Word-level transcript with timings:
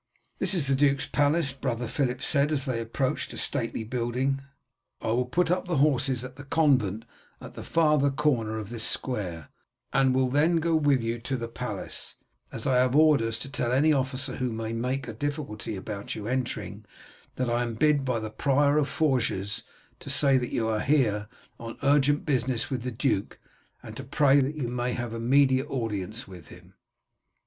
"That 0.39 0.55
is 0.55 0.65
the 0.65 0.73
duke's 0.73 1.05
palace," 1.05 1.51
brother 1.53 1.87
Philip 1.87 2.23
said, 2.23 2.51
as 2.51 2.65
they 2.65 2.81
approached 2.81 3.33
a 3.33 3.37
stately 3.37 3.83
building. 3.83 4.41
"I 4.99 5.09
will 5.09 5.27
put 5.27 5.51
up 5.51 5.67
the 5.67 5.77
horses 5.77 6.23
at 6.23 6.37
the 6.37 6.43
convent 6.43 7.05
at 7.39 7.53
the 7.53 7.61
farther 7.61 8.09
corner 8.09 8.57
of 8.57 8.71
this 8.71 8.83
square, 8.83 9.49
and 9.93 10.15
will 10.15 10.29
then 10.29 10.55
go 10.55 10.75
with 10.75 11.03
you 11.03 11.19
to 11.19 11.37
the 11.37 11.47
palace, 11.47 12.15
as 12.51 12.65
I 12.65 12.77
have 12.77 12.95
orders 12.95 13.37
to 13.41 13.49
tell 13.51 13.71
any 13.71 13.93
officer 13.93 14.37
who 14.37 14.51
may 14.51 14.73
make 14.73 15.07
a 15.07 15.13
difficulty 15.13 15.75
about 15.75 16.15
you 16.15 16.27
entering, 16.27 16.83
that 17.35 17.47
I 17.47 17.61
am 17.61 17.75
bid 17.75 18.03
by 18.03 18.19
the 18.19 18.31
prior 18.31 18.79
of 18.79 18.89
Forges 18.89 19.61
to 19.99 20.09
say 20.09 20.39
that 20.39 20.49
you 20.51 20.67
are 20.67 20.79
here 20.81 21.27
on 21.59 21.77
urgent 21.83 22.25
business 22.25 22.71
with 22.71 22.81
the 22.81 22.89
duke, 22.89 23.37
and 23.83 23.95
to 23.97 24.03
pray 24.03 24.39
that 24.39 24.55
you 24.55 24.67
may 24.67 24.93
have 24.93 25.13
immediate 25.13 25.69
audience 25.69 26.27
with 26.27 26.47
him." 26.47 26.73